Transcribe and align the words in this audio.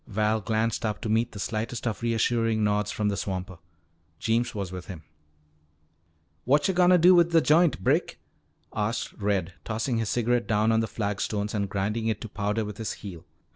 Val 0.07 0.41
glanced 0.41 0.83
up 0.83 0.99
to 0.99 1.07
meet 1.07 1.31
the 1.31 1.37
slightest 1.37 1.85
of 1.85 2.01
reassuring 2.01 2.63
nods 2.63 2.89
from 2.89 3.09
the 3.09 3.15
swamper. 3.15 3.59
Jeems 4.17 4.55
was 4.55 4.71
with 4.71 4.87
him. 4.87 5.03
"Whatcha 6.43 6.73
gonna 6.73 6.97
do 6.97 7.13
with 7.13 7.29
the 7.29 7.39
joint, 7.39 7.83
Brick?" 7.83 8.19
asked 8.75 9.13
Red, 9.13 9.53
tossing 9.63 9.99
his 9.99 10.09
cigarette 10.09 10.47
down 10.47 10.71
on 10.71 10.79
the 10.79 10.87
flagstones 10.87 11.53
and 11.53 11.69
grinding 11.69 12.07
it 12.07 12.19
to 12.21 12.27
powder 12.29 12.65
with 12.65 12.77
his 12.79 12.93
heel. 12.93 13.25